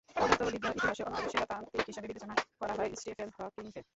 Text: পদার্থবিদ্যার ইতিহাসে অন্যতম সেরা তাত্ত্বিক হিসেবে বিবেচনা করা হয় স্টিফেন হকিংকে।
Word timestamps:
পদার্থবিদ্যার 0.15 0.75
ইতিহাসে 0.75 1.03
অন্যতম 1.03 1.29
সেরা 1.31 1.47
তাত্ত্বিক 1.51 1.85
হিসেবে 1.89 2.07
বিবেচনা 2.07 2.35
করা 2.61 2.73
হয় 2.77 2.89
স্টিফেন 2.95 3.29
হকিংকে। 3.35 3.81